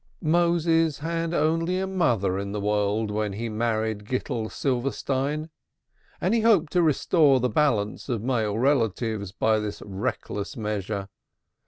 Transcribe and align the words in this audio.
Moses 0.23 0.97
had 0.97 1.31
only 1.31 1.77
a 1.77 1.85
mother 1.85 2.39
in 2.39 2.53
the 2.53 2.59
world 2.59 3.11
when 3.11 3.33
he 3.33 3.49
married 3.49 4.03
Gittel 4.05 4.49
Silverstein, 4.49 5.51
and 6.19 6.33
he 6.33 6.41
hoped 6.41 6.71
to 6.73 6.81
restore 6.81 7.39
the 7.39 7.49
balance 7.49 8.09
of 8.09 8.23
male 8.23 8.57
relatives 8.57 9.31
by 9.31 9.59
this 9.59 9.79
reckless 9.85 10.57
measure. 10.57 11.07